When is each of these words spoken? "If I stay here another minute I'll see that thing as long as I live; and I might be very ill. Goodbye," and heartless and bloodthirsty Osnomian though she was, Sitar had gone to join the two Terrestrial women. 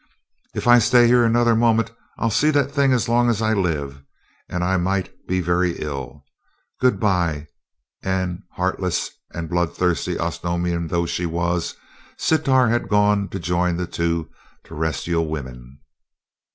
"If 0.55 0.67
I 0.67 0.79
stay 0.79 1.05
here 1.05 1.23
another 1.23 1.55
minute 1.55 1.95
I'll 2.17 2.31
see 2.31 2.49
that 2.49 2.71
thing 2.71 2.91
as 2.91 3.07
long 3.07 3.29
as 3.29 3.39
I 3.39 3.53
live; 3.53 4.01
and 4.49 4.63
I 4.63 4.75
might 4.77 5.27
be 5.27 5.41
very 5.41 5.77
ill. 5.79 6.23
Goodbye," 6.79 7.45
and 8.01 8.41
heartless 8.53 9.11
and 9.31 9.47
bloodthirsty 9.47 10.17
Osnomian 10.17 10.87
though 10.87 11.05
she 11.05 11.27
was, 11.27 11.75
Sitar 12.17 12.69
had 12.69 12.89
gone 12.89 13.27
to 13.29 13.37
join 13.37 13.77
the 13.77 13.85
two 13.85 14.31
Terrestrial 14.63 15.27
women. 15.27 15.77